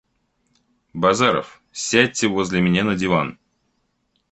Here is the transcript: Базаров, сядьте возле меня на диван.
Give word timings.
Базаров, 0.93 1.61
сядьте 1.71 2.27
возле 2.27 2.59
меня 2.59 2.83
на 2.83 2.95
диван. 2.95 3.37